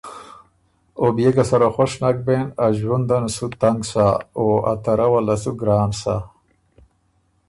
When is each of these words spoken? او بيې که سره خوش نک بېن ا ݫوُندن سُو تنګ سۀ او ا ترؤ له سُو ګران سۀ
او 0.99 1.05
بيې 1.15 1.29
که 1.35 1.43
سره 1.49 1.67
خوش 1.75 1.91
نک 2.01 2.17
بېن 2.25 2.47
ا 2.63 2.65
ݫوُندن 2.77 3.25
سُو 3.35 3.45
تنګ 3.61 3.79
سۀ 3.91 4.05
او 4.37 4.45
ا 4.71 4.73
ترؤ 4.83 5.15
له 5.27 5.35
سُو 5.41 5.51
ګران 5.59 5.89
سۀ 6.01 6.15